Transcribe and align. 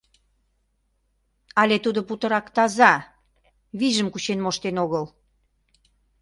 Але 1.61 1.75
тудо 1.85 1.99
путырак 2.07 2.45
таза, 2.55 2.93
вийжым 3.79 4.07
кучен 4.13 4.39
моштен 4.45 4.75
огыл? 4.83 5.05